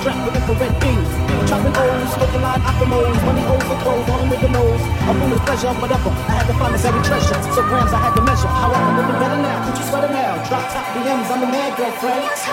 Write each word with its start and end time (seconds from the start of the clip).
strapped 0.00 0.24
with 0.26 0.36
infrared 0.36 0.74
beams. 0.80 1.08
Chopping 1.48 1.72
O's, 1.72 2.12
looking 2.20 2.42
line 2.42 2.60
optimals, 2.60 3.16
money 3.24 3.44
O's 3.44 3.64
and 3.64 3.80
clothes, 3.80 4.08
all 4.10 4.26
with 4.28 4.40
the 4.40 4.48
nose. 4.48 4.82
A 5.08 5.12
room 5.16 5.32
of 5.32 5.40
pleasure, 5.46 5.72
whatever. 5.80 6.10
I 6.10 6.32
had 6.38 6.46
to 6.46 6.54
find 6.58 6.74
this 6.74 6.84
every 6.84 7.02
treasure. 7.02 7.40
So 7.54 7.62
grams 7.64 7.92
I 7.92 7.98
had 8.04 8.14
to 8.16 8.22
measure. 8.22 8.48
How 8.48 8.72
I'm 8.72 8.96
living 8.96 9.18
better 9.20 9.40
now. 9.40 9.64
Coogi 9.64 9.84
sweater 9.88 10.12
now. 10.12 10.36
Drop 10.48 10.64
top 10.72 10.84
BMs, 10.94 11.30
I'm 11.32 11.42
a 11.42 11.46
mad 11.46 11.76
girlfriend. 11.76 12.24
It's. 12.28 12.46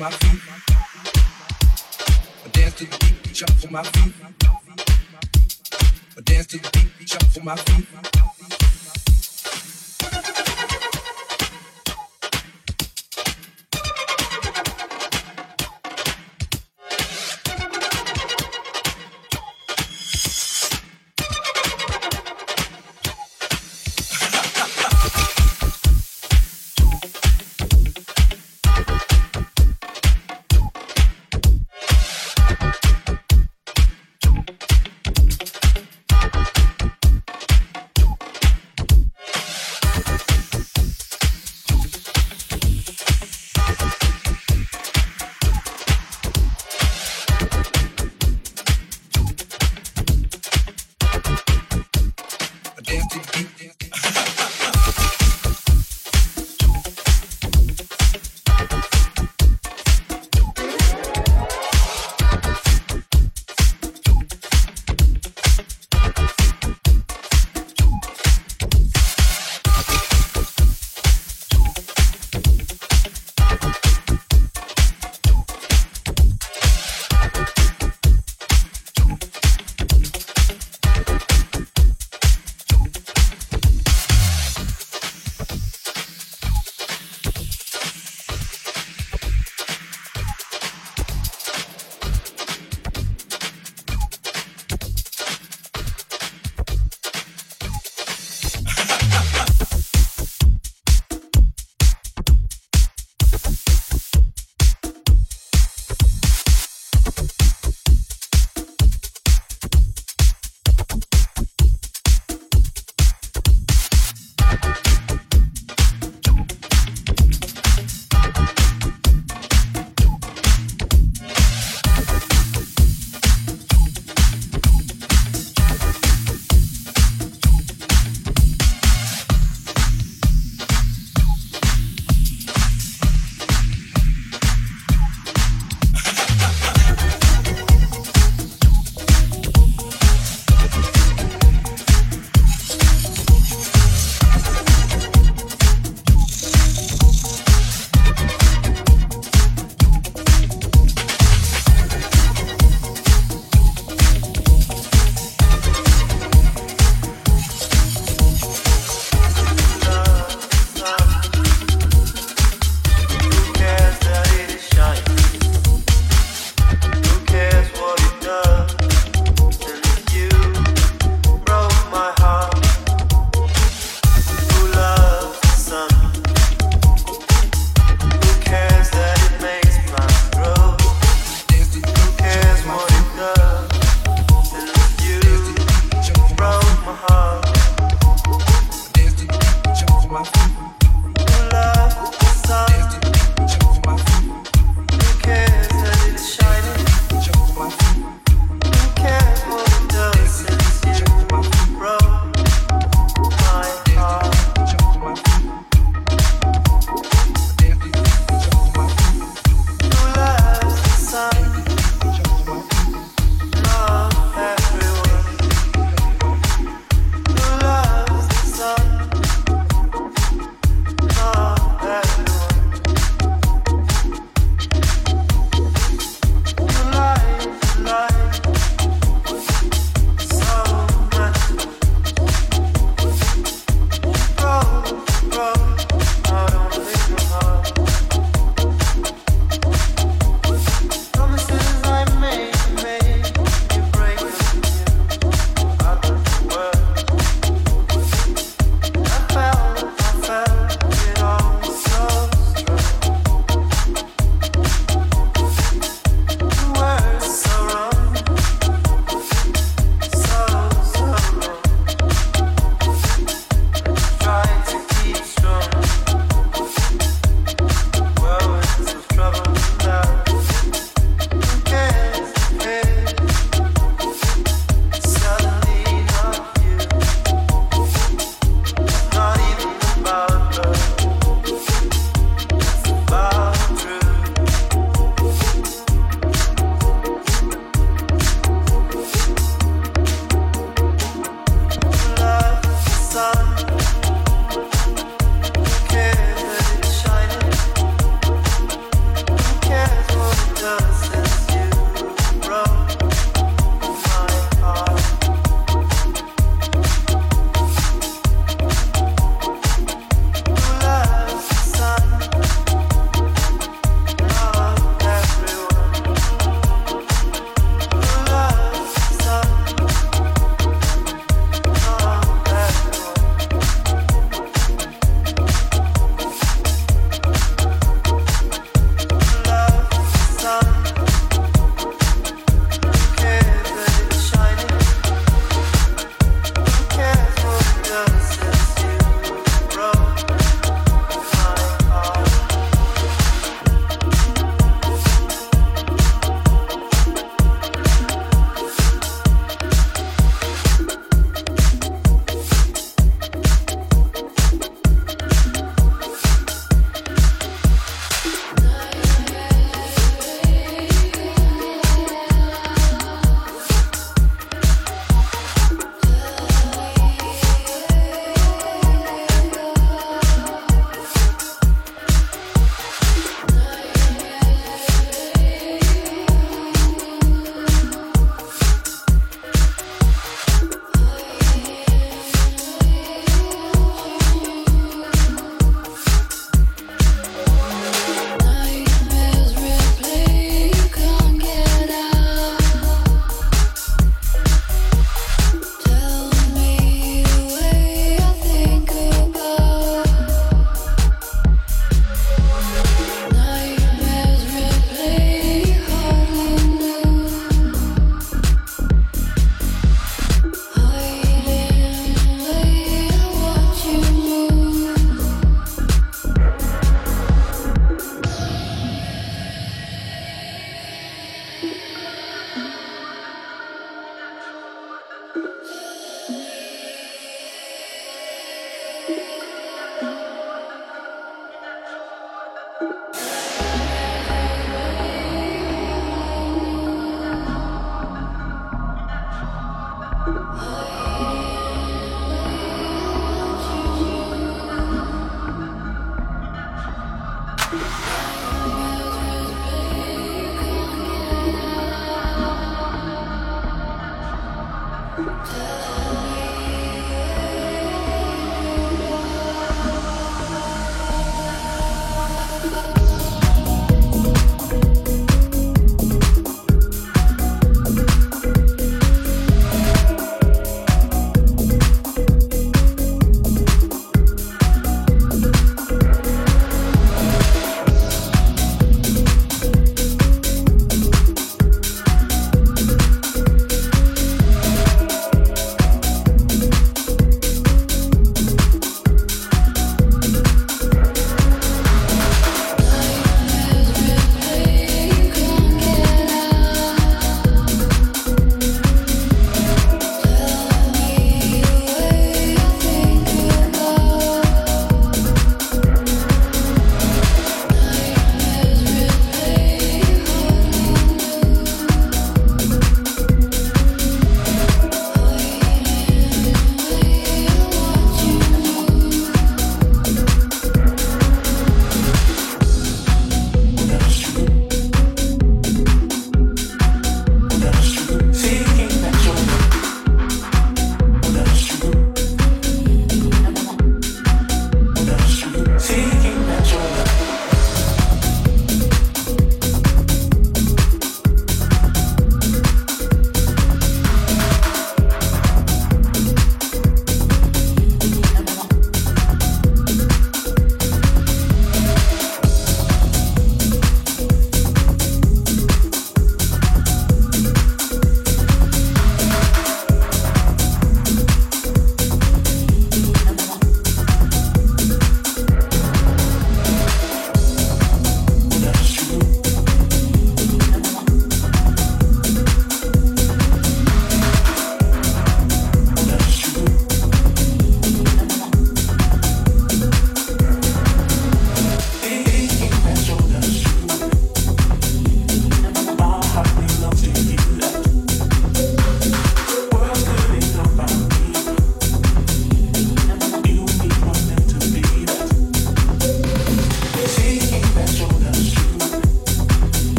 my 0.00 0.10
feet. 0.10 0.40
I 2.42 2.48
dance 2.52 2.74
to 2.76 2.84
the 2.86 2.96
beat, 3.22 3.34
jump 3.34 3.50
for 3.60 3.70
my 3.70 3.82
feet. 3.82 4.14
I 6.16 6.20
dance 6.22 6.46
to 6.46 6.58
the 6.58 6.70
beat, 6.72 7.06
jump 7.06 7.24
for 7.24 7.44
my 7.44 7.56
feet. 7.56 8.69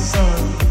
Just 0.00 0.69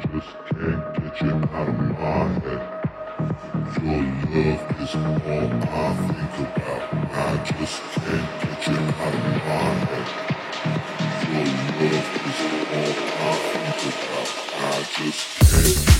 just 0.00 0.28
can't 0.50 0.94
get 0.94 1.20
you 1.22 1.32
out 1.54 1.68
of 1.68 1.78
my 1.78 2.28
head. 2.44 2.62
Your 3.82 4.02
love 4.32 4.80
is 4.80 4.94
all 4.94 5.06
I 5.06 5.94
think 6.06 6.34
about. 6.56 6.82
I 7.12 7.42
just 7.44 7.82
can't 7.94 8.28
get 8.42 8.66
you 8.66 8.76
out 8.76 9.14
of 9.14 9.24
my 9.24 9.64
head. 9.88 10.06
Your 11.32 11.46
love 11.80 12.08
is 12.26 12.40
all 12.72 12.92
I 13.08 13.72
think 13.72 13.98
about. 14.04 14.30
I 14.58 14.82
just 14.92 15.86
can't. 15.86 15.95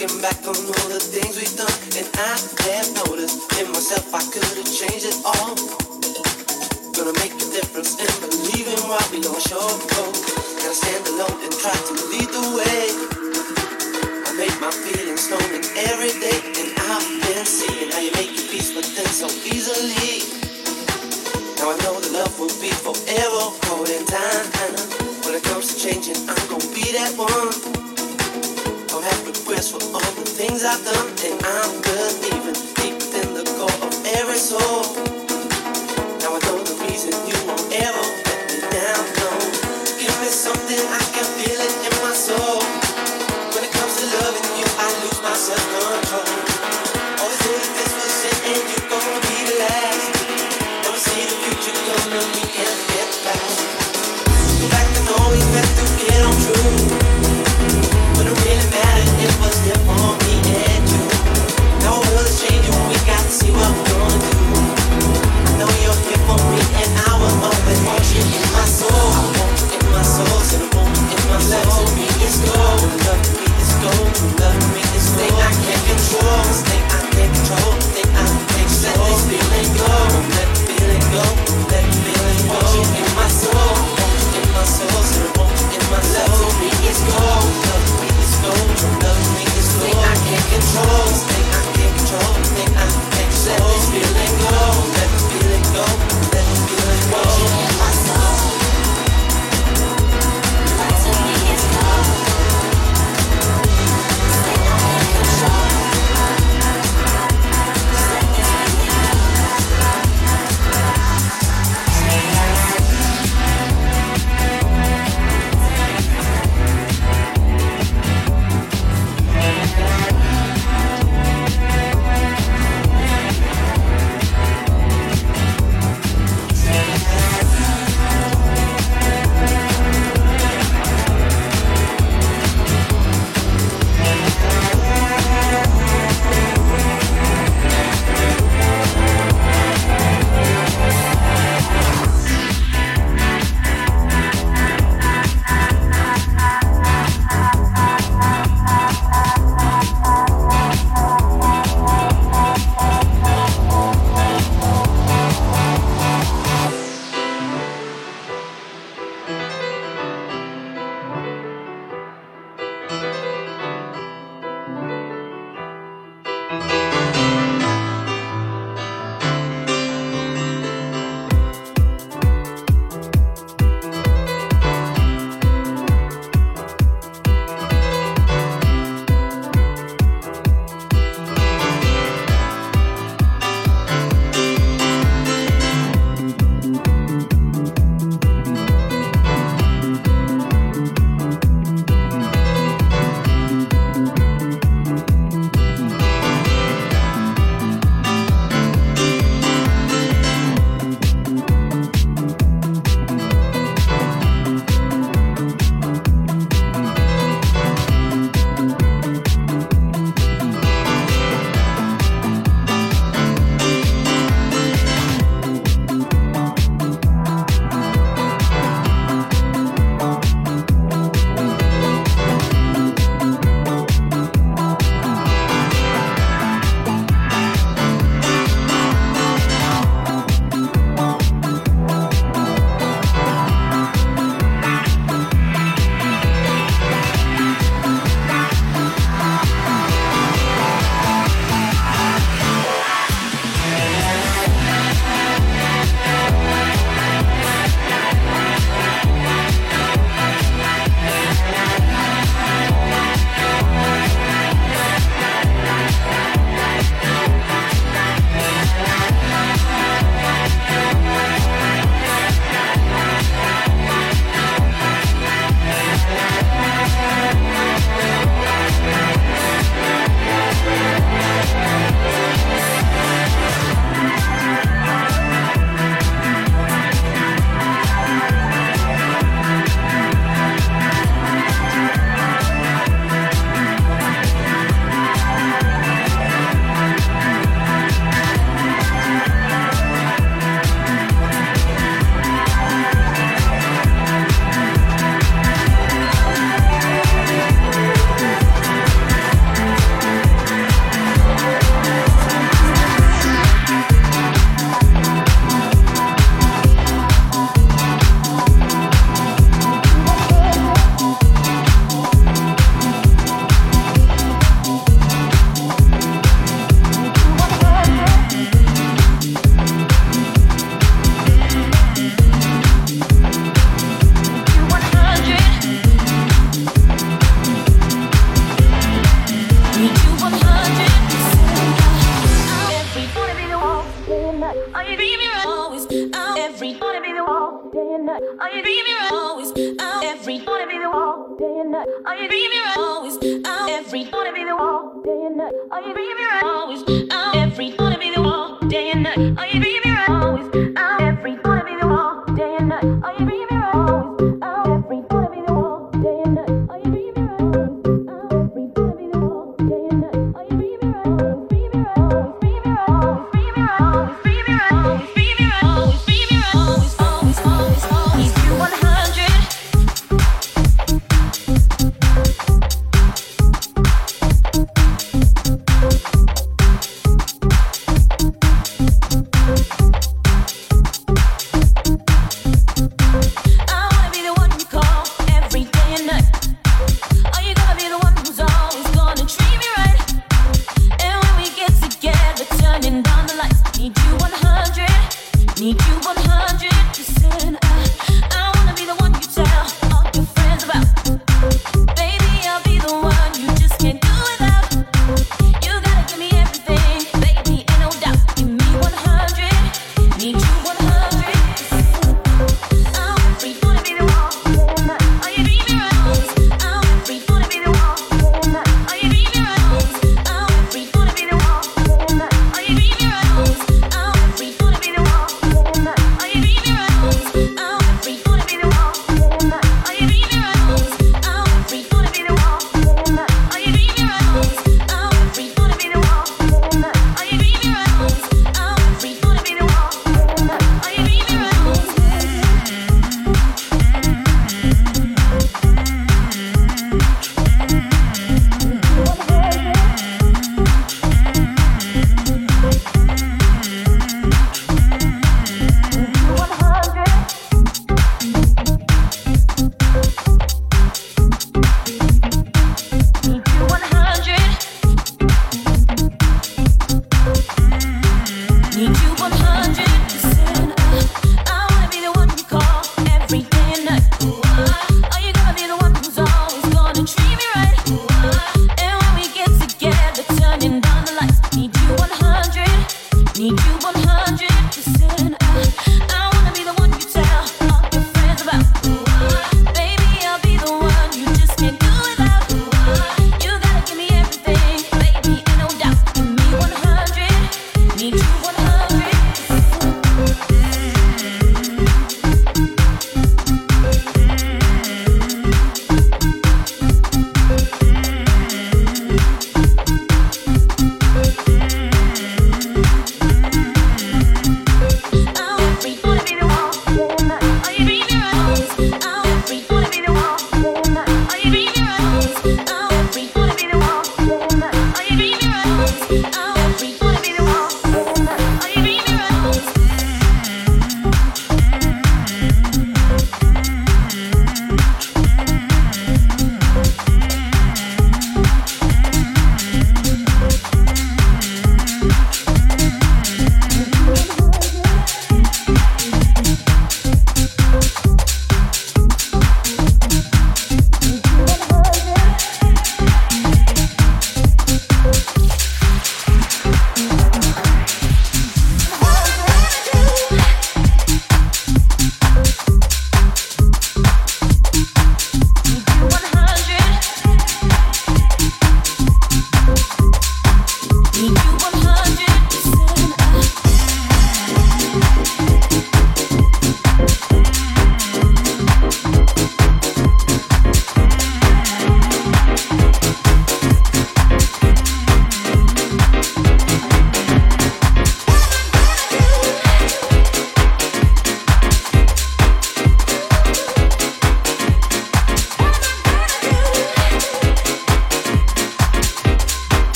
looking 0.00 0.22
back 0.22 0.40
on 0.48 0.56
all 0.56 0.88
the 0.88 0.96
things 0.96 1.36
we've 1.36 1.56
done, 1.60 1.80
and 1.92 2.08
I 2.16 2.32
have 2.72 2.88
noticed 3.04 3.44
in 3.60 3.68
myself 3.68 4.08
I 4.16 4.24
could 4.32 4.40
have 4.48 4.64
changed 4.64 5.04
it 5.04 5.20
all. 5.28 5.52
Gonna 6.96 7.12
make 7.20 7.36
a 7.36 7.48
difference 7.52 8.00
in 8.00 8.08
believing 8.24 8.80
what 8.88 9.04
we 9.12 9.20
know 9.20 9.36
sure 9.36 9.60
goes. 9.60 10.16
Gotta 10.56 10.72
stand 10.72 11.04
alone 11.04 11.36
and 11.44 11.52
try 11.52 11.76
to 11.76 11.92
lead 12.16 12.32
the 12.32 12.44
way. 12.56 12.84
I 14.24 14.32
make 14.40 14.56
my 14.56 14.72
feelings 14.72 15.28
known 15.28 15.52
in 15.52 15.64
every 15.92 16.16
day, 16.16 16.38
and 16.48 16.70
I've 16.80 17.04
been 17.20 17.44
seeing 17.44 17.92
how 17.92 18.00
you 18.00 18.12
make 18.16 18.32
your 18.32 18.48
peace 18.48 18.72
with 18.72 18.88
things 18.88 19.20
so 19.20 19.28
easily. 19.44 20.24
Now 21.60 21.72
I 21.72 21.76
know 21.84 22.00
the 22.00 22.08
love 22.16 22.32
will 22.40 22.56
be 22.56 22.72
forever 22.72 23.52
holding 23.68 24.08
time, 24.08 24.48
when 25.28 25.36
it 25.36 25.44
comes 25.44 25.68
to 25.68 25.76
changing, 25.76 26.16
I'm 26.24 26.40
gonna 26.48 26.72
be 26.72 26.88
that 26.96 27.12
one. 27.20 27.79
Regrets 29.50 29.72
for 29.72 29.82
all 29.92 30.12
the 30.14 30.30
things 30.30 30.62
I've 30.62 30.84
done, 30.84 31.08
and 31.26 31.44
I'm 31.44 31.80
even 32.24 32.54
deep 32.76 32.94
within 32.94 33.34
the 33.34 33.42
core 33.58 33.88
of 33.88 34.06
every 34.06 34.38
soul. 34.38 35.19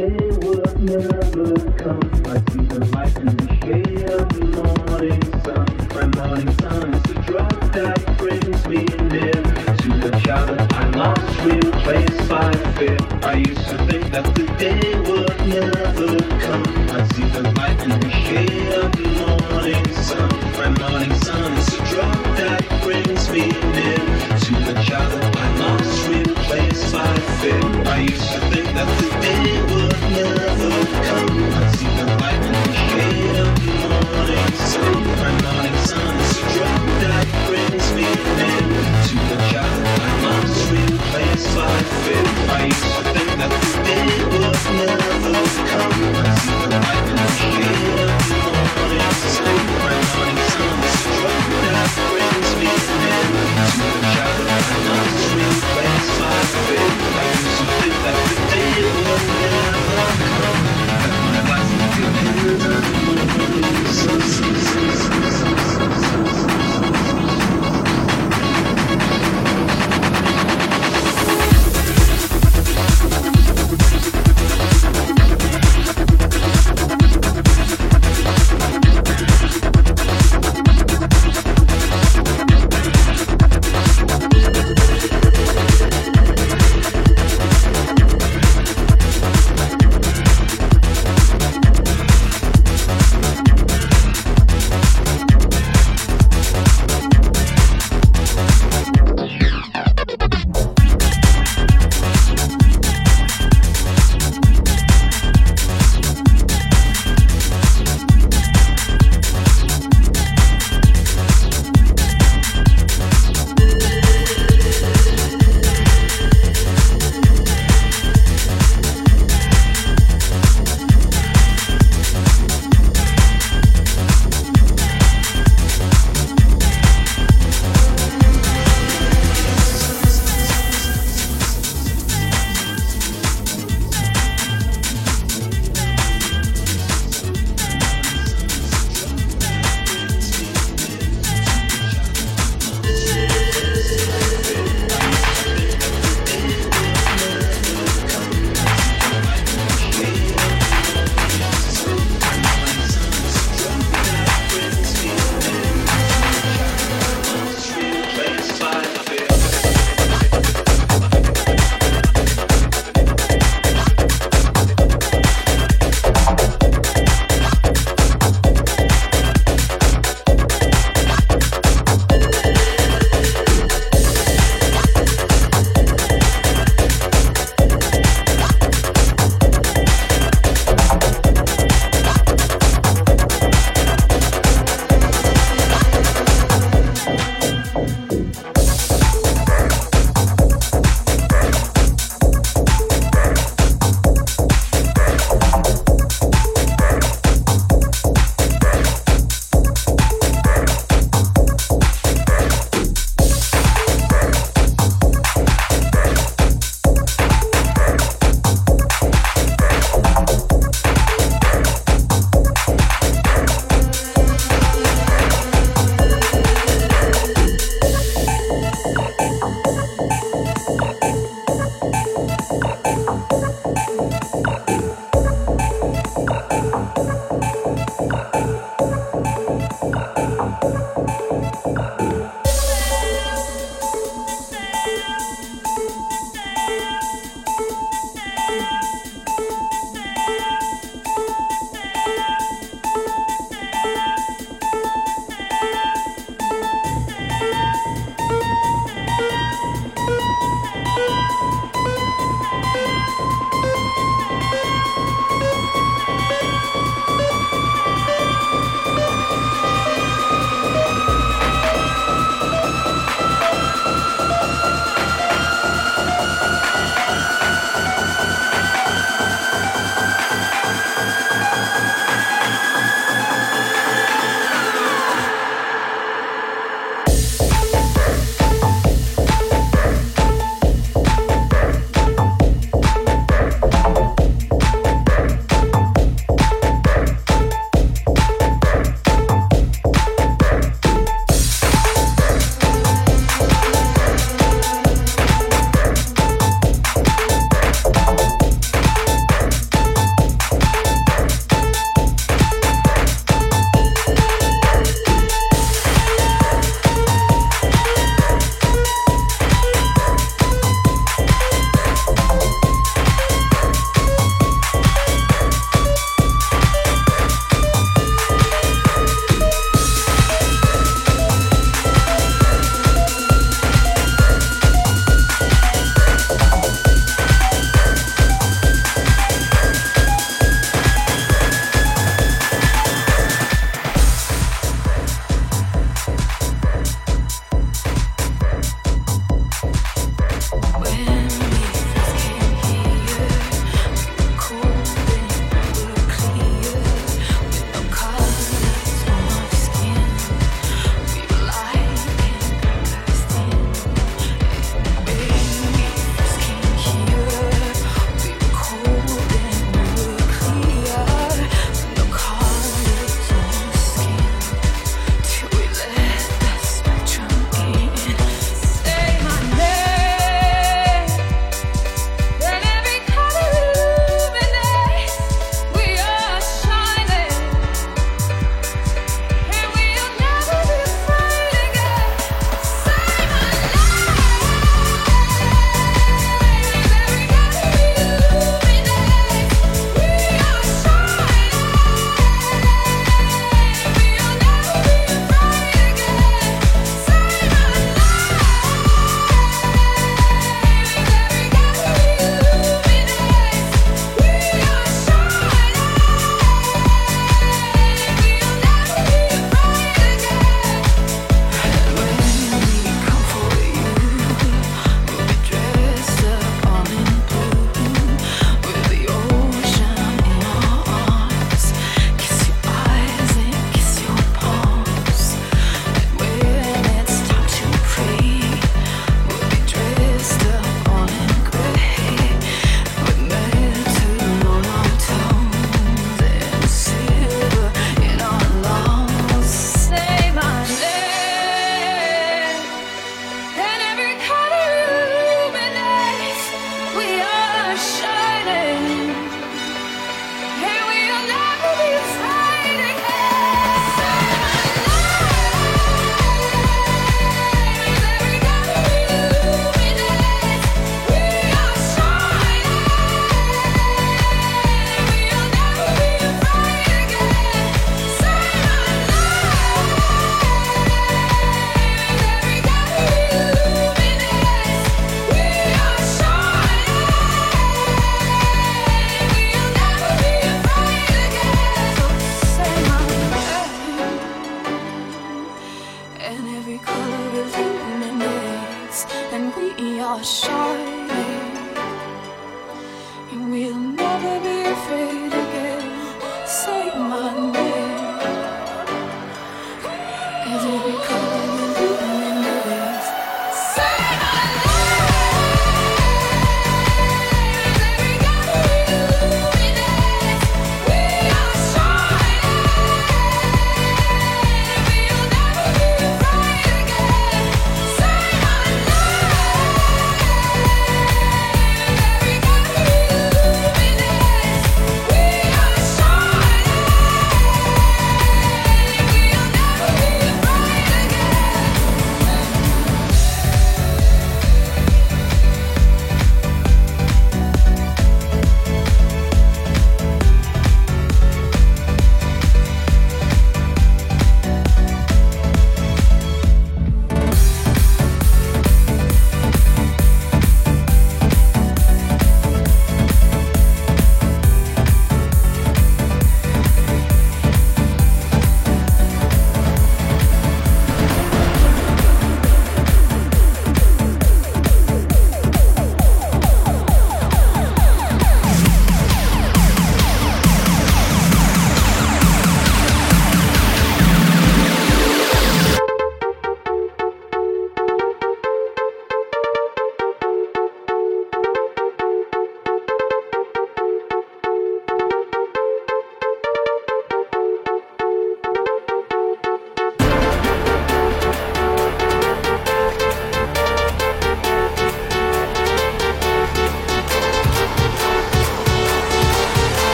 Day 0.00 0.29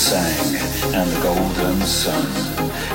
sang, 0.00 0.56
and 0.96 1.10
the 1.10 1.20
golden 1.20 1.78
sun. 1.82 2.24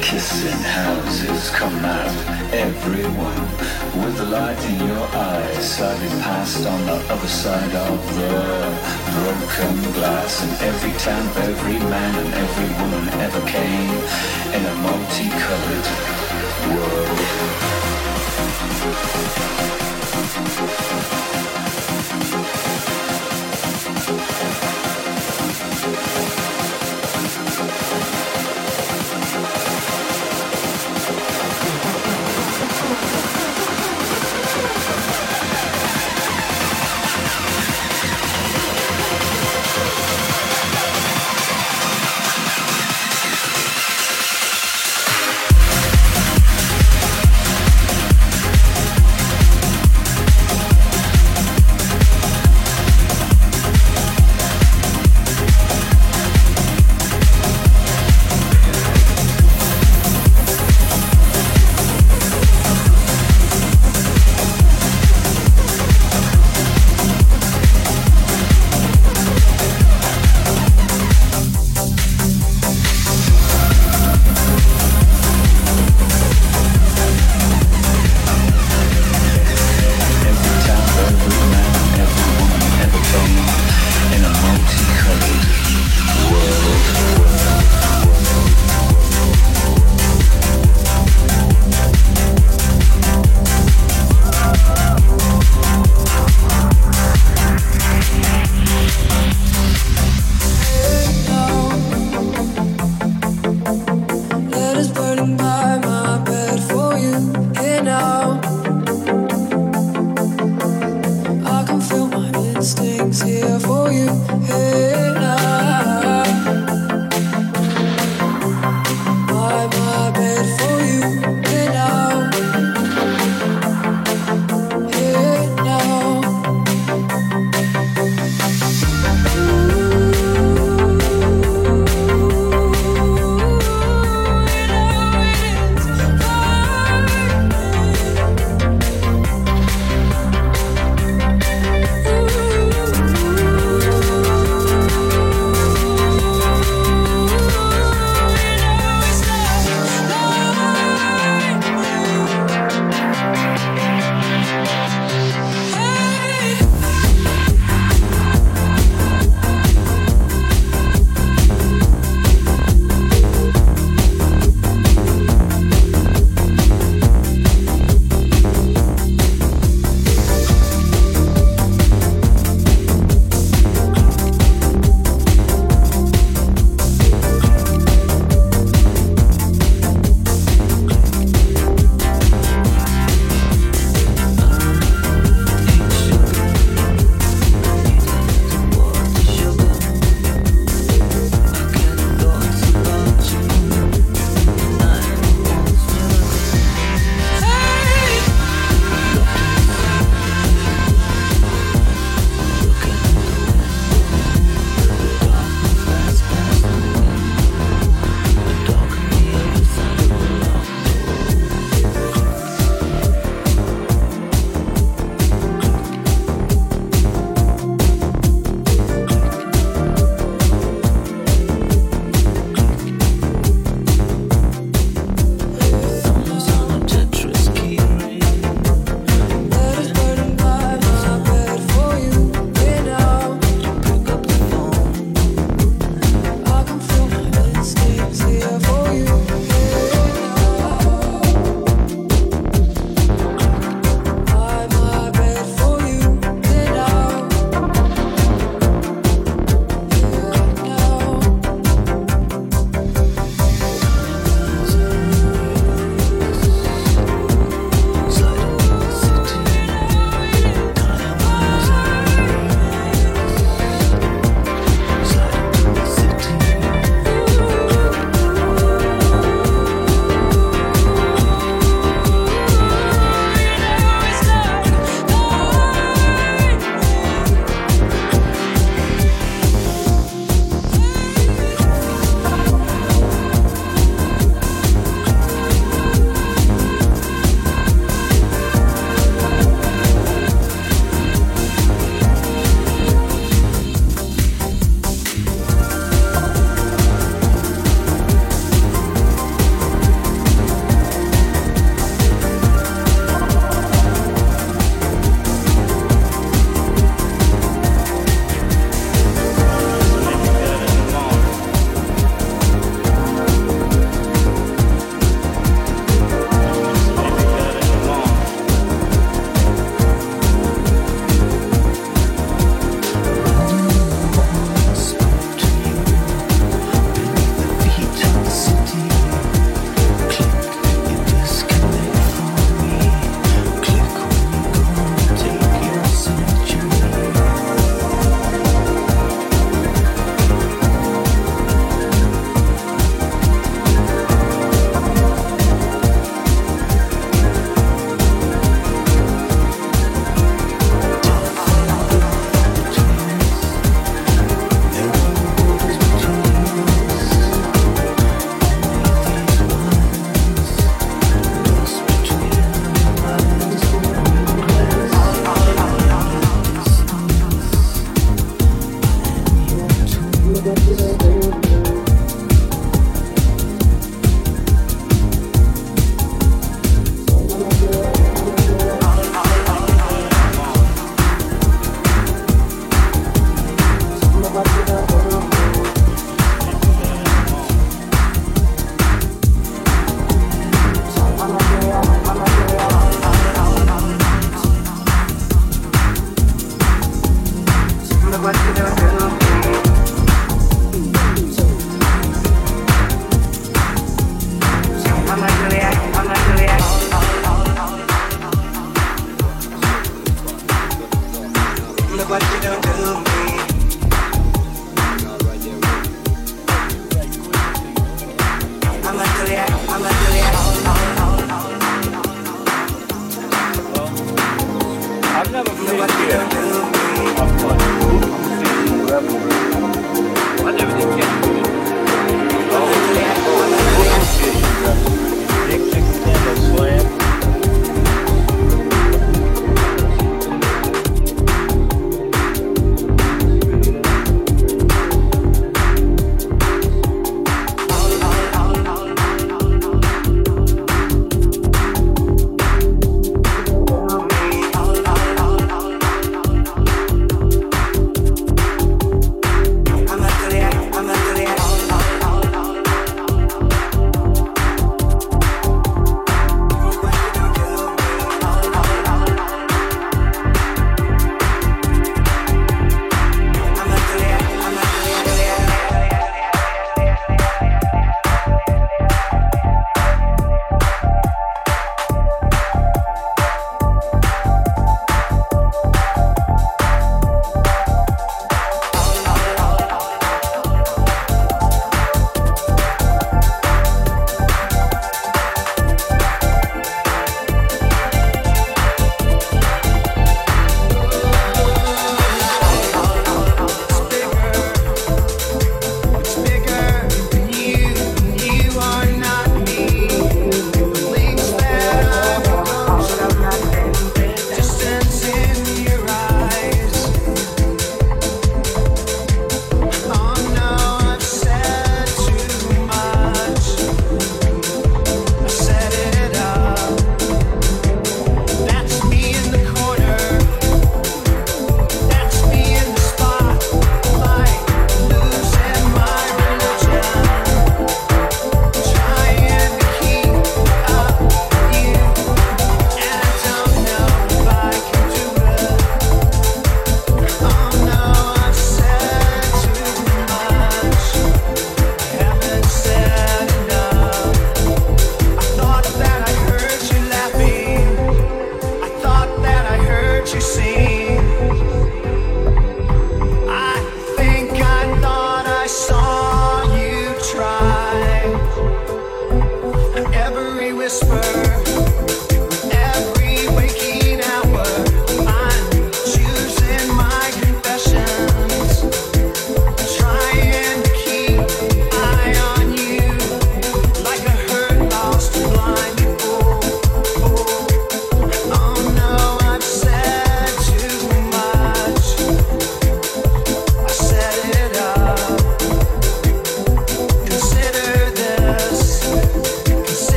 Kissing 0.00 0.62
houses 0.80 1.50
come 1.50 1.84
out, 1.84 2.16
everyone 2.54 3.42
with 4.00 4.16
the 4.16 4.24
light 4.24 4.58
in 4.70 4.78
your 4.88 5.06
eyes, 5.12 5.76
sliding 5.76 6.18
past 6.24 6.64
on 6.66 6.86
the 6.86 6.98
other 7.12 7.28
side 7.28 7.74
of 7.74 8.00
the 8.16 8.32
broken 9.12 9.76
glass. 9.92 10.42
And 10.42 10.52
every 10.70 10.94
town, 11.06 11.26
every 11.50 11.78
man, 11.78 12.14
and 12.22 12.32
every 12.44 12.70
woman 12.80 13.04
ever 13.26 13.42
came 13.46 13.92
in 14.56 14.62
a 14.64 14.74
multicolored 14.86 15.88
world. 16.72 17.16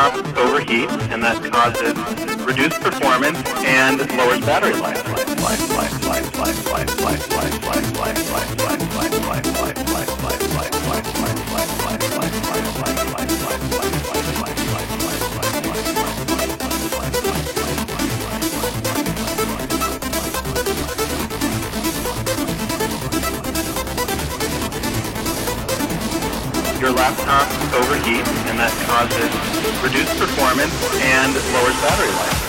Laptop 0.00 0.24
overheats, 0.36 1.12
and 1.12 1.22
that 1.22 1.36
causes 1.52 1.94
reduced 2.44 2.80
performance 2.80 3.38
and 3.64 3.98
lowers 4.16 4.40
battery. 4.40 4.72
Life, 4.80 5.09
reduced 29.82 30.16
performance 30.18 30.74
and 31.00 31.34
lowers 31.52 31.76
battery 31.80 32.12
life. 32.12 32.39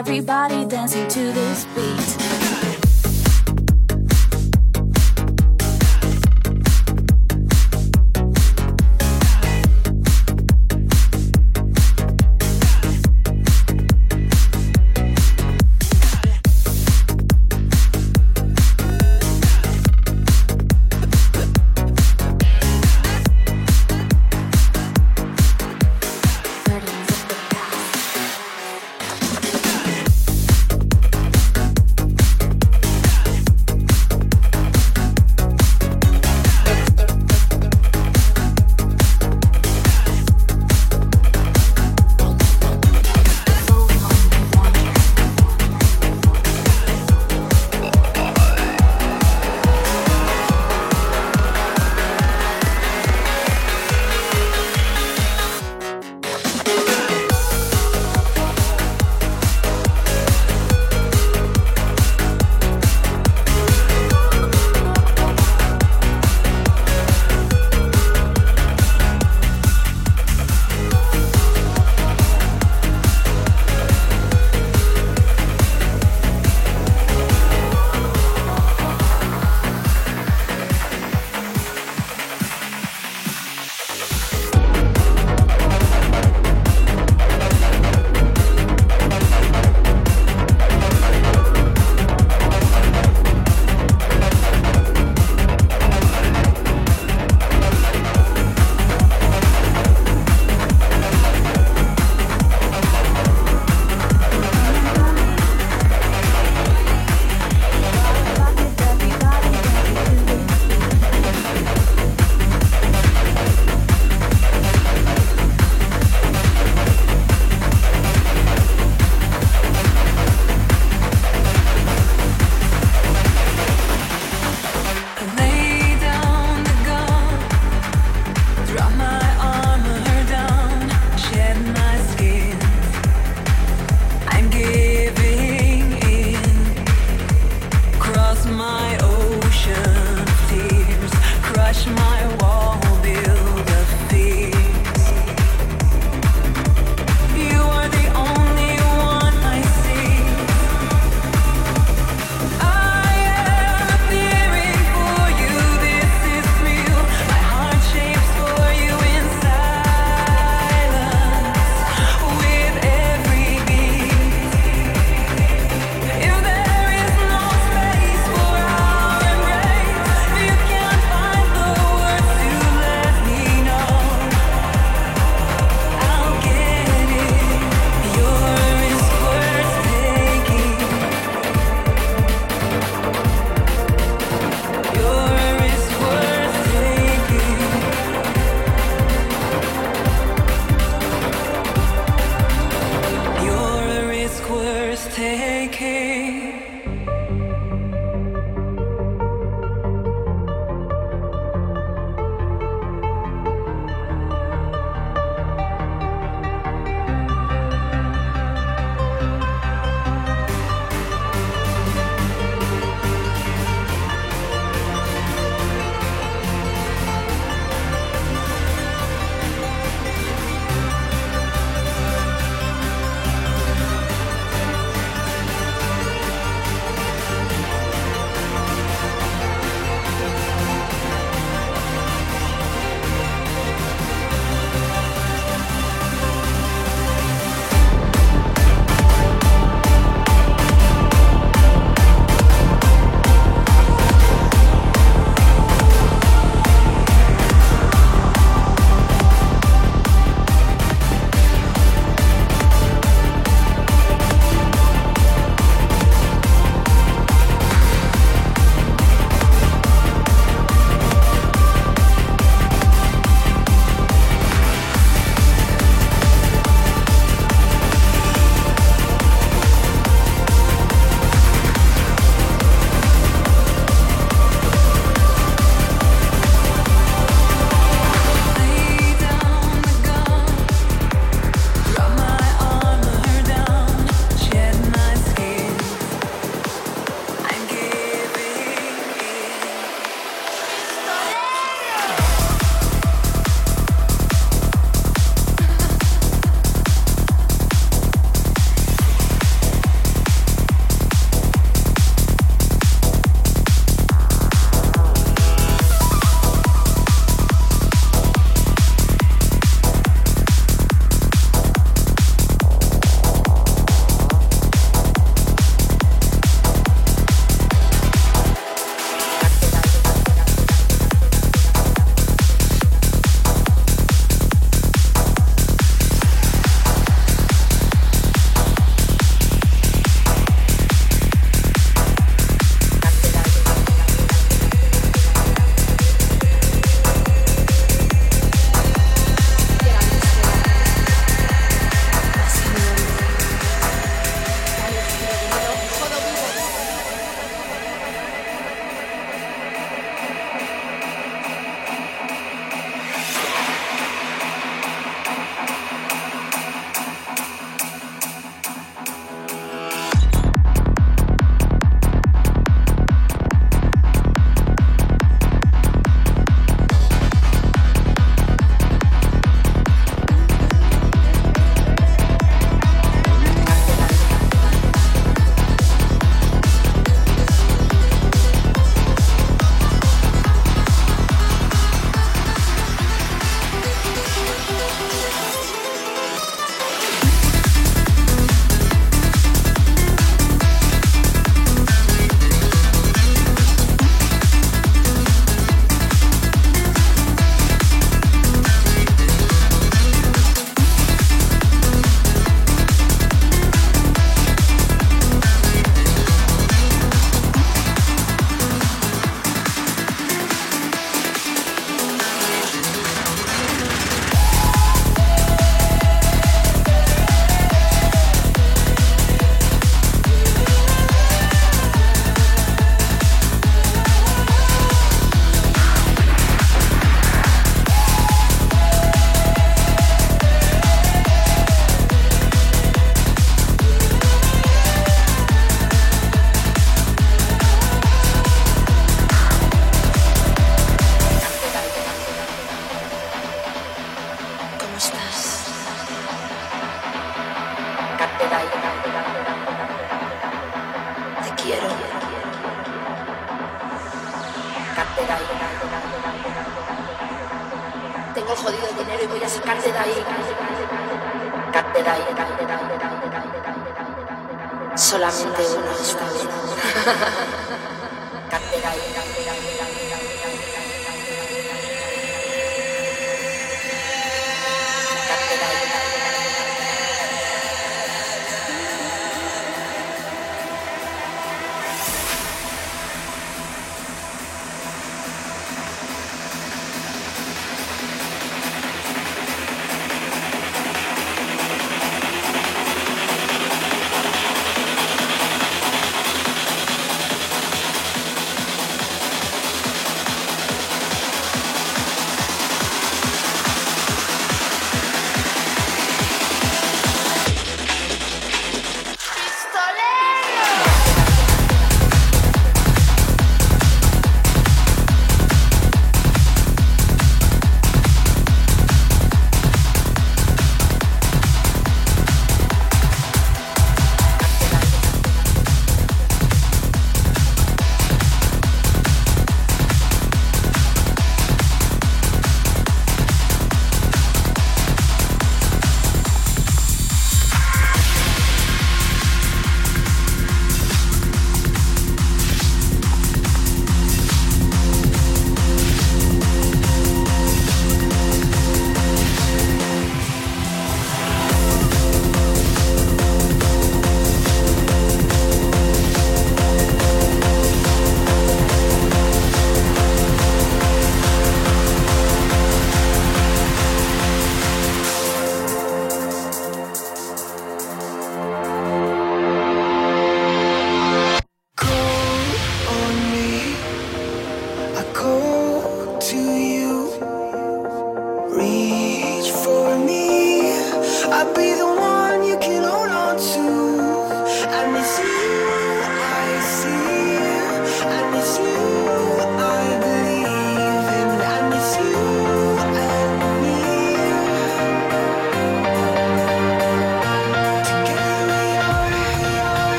Everybody 0.00 0.64
dancing 0.64 1.06
to 1.08 1.20
this 1.32 1.66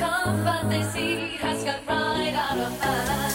comfort. 0.00 0.68
They 0.70 0.82
see 0.82 1.36
has 1.36 1.64
got 1.64 1.86
right 1.86 2.34
out 2.34 2.58
of 2.58 2.80
hand. 2.80 3.29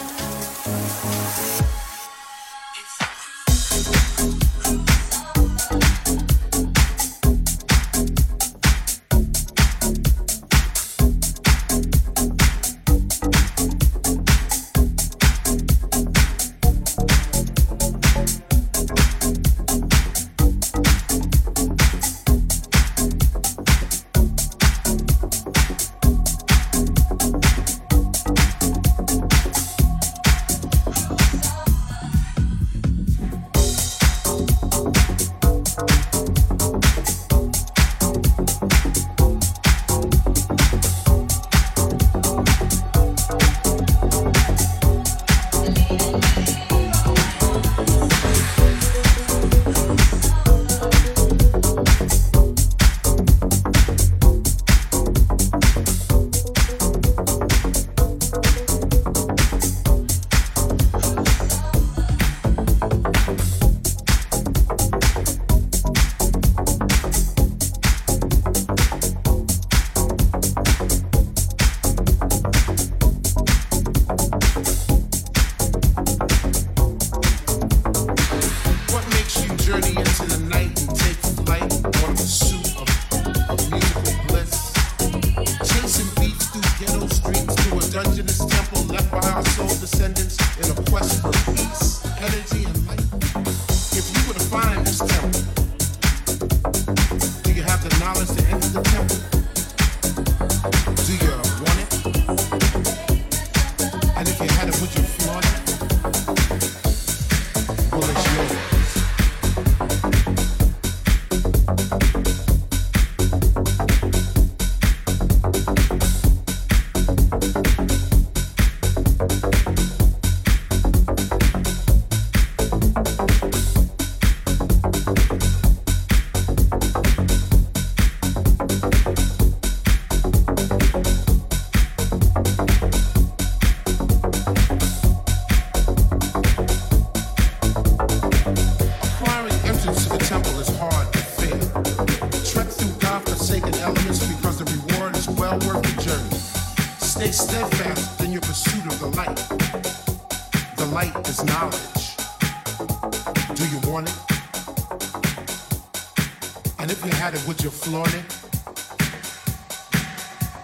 Lordy, 157.96 158.24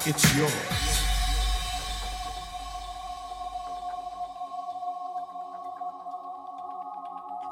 it's 0.06 0.36
yours. 0.36 0.52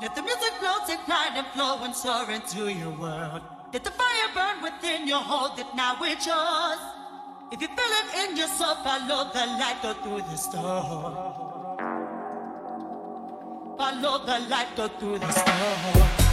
Let 0.01 0.15
the 0.15 0.22
music 0.22 0.53
grow, 0.60 0.76
take 0.85 0.99
pride 1.06 1.31
and 1.35 1.47
flow 1.53 1.78
and 1.83 1.95
soar 1.95 2.29
into 2.29 2.69
your 2.69 2.90
world. 2.90 3.42
Let 3.72 3.85
the 3.85 3.92
fire 3.92 4.29
burn 4.35 4.62
within 4.63 5.08
your 5.08 5.22
hold 5.22 5.58
it 5.58 5.67
now 5.74 5.95
it's 6.01 6.26
yours. 6.28 6.79
If 7.53 7.62
you 7.62 7.69
feel 7.69 7.94
it 8.01 8.29
in 8.29 8.35
yourself, 8.35 8.83
follow 8.83 9.31
the 9.31 9.45
light, 9.62 9.79
go 9.81 9.94
through 9.94 10.24
the 10.29 10.35
storm. 10.35 11.13
Follow 13.78 14.26
the 14.26 14.40
light, 14.49 14.76
go 14.76 14.90
through 14.90 15.19
the 15.19 15.31
storm. 15.31 16.28